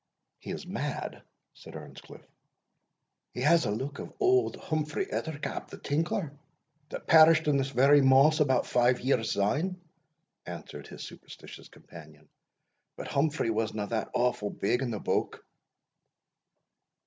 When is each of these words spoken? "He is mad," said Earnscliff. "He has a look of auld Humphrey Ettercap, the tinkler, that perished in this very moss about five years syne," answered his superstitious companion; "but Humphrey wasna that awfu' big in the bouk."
"He 0.39 0.49
is 0.49 0.65
mad," 0.65 1.21
said 1.53 1.75
Earnscliff. 1.75 2.23
"He 3.35 3.41
has 3.41 3.67
a 3.67 3.69
look 3.71 3.99
of 3.99 4.11
auld 4.17 4.55
Humphrey 4.55 5.05
Ettercap, 5.05 5.67
the 5.69 5.77
tinkler, 5.77 6.33
that 6.89 7.05
perished 7.05 7.47
in 7.47 7.57
this 7.57 7.69
very 7.69 8.01
moss 8.01 8.39
about 8.39 8.65
five 8.65 8.99
years 8.99 9.33
syne," 9.33 9.79
answered 10.43 10.87
his 10.87 11.03
superstitious 11.03 11.69
companion; 11.69 12.29
"but 12.97 13.09
Humphrey 13.09 13.51
wasna 13.51 13.85
that 13.85 14.11
awfu' 14.15 14.49
big 14.59 14.81
in 14.81 14.89
the 14.89 14.99
bouk." 14.99 15.45